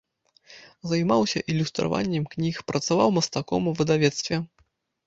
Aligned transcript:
Займаўся 0.91 1.43
ілюстраваннем 1.53 2.27
кніг, 2.35 2.55
працаваў 2.73 3.17
мастаком 3.21 3.61
у 3.75 3.77
выдавецтве. 3.85 4.35